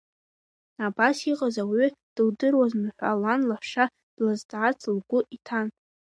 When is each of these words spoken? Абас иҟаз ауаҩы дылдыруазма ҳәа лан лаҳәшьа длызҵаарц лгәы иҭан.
Абас 0.85 1.17
иҟаз 1.31 1.55
ауаҩы 1.61 1.87
дылдыруазма 2.15 2.87
ҳәа 2.97 3.19
лан 3.21 3.41
лаҳәшьа 3.49 3.85
длызҵаарц 4.15 4.81
лгәы 4.95 5.19
иҭан. 5.35 5.67